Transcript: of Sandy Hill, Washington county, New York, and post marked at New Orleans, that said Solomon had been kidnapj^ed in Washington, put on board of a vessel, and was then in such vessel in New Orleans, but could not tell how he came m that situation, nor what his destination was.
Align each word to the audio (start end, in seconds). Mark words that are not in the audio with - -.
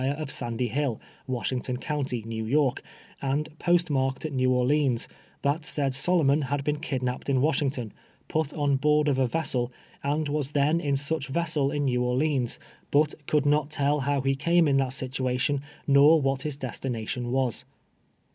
of 0.03 0.31
Sandy 0.31 0.67
Hill, 0.67 0.99
Washington 1.27 1.77
county, 1.77 2.23
New 2.25 2.43
York, 2.43 2.81
and 3.21 3.47
post 3.59 3.91
marked 3.91 4.25
at 4.25 4.33
New 4.33 4.49
Orleans, 4.51 5.07
that 5.43 5.63
said 5.63 5.93
Solomon 5.93 6.41
had 6.41 6.63
been 6.63 6.79
kidnapj^ed 6.79 7.29
in 7.29 7.39
Washington, 7.39 7.93
put 8.27 8.51
on 8.51 8.77
board 8.77 9.07
of 9.07 9.19
a 9.19 9.27
vessel, 9.27 9.71
and 10.03 10.27
was 10.27 10.53
then 10.53 10.81
in 10.81 10.95
such 10.95 11.27
vessel 11.27 11.69
in 11.69 11.85
New 11.85 12.01
Orleans, 12.01 12.57
but 12.89 13.13
could 13.27 13.45
not 13.45 13.69
tell 13.69 13.99
how 13.99 14.21
he 14.21 14.33
came 14.33 14.67
m 14.67 14.77
that 14.77 14.93
situation, 14.93 15.61
nor 15.85 16.19
what 16.19 16.41
his 16.41 16.55
destination 16.55 17.31
was. 17.31 17.63